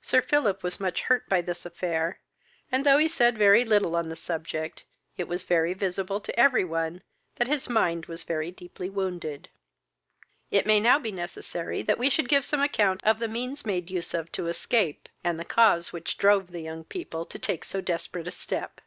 [0.00, 2.20] Sir Philip was much hurt by this affair;
[2.70, 4.84] and, though he said very little on the subject,
[5.18, 7.02] it was very visible to every one
[7.36, 9.50] that his mind was very deeply wounded.
[10.50, 13.90] It may now be necessary that we should give some account of the means made
[13.90, 17.82] use of to escape, and the cause which drove the young people to take so
[17.82, 18.80] desperate a step.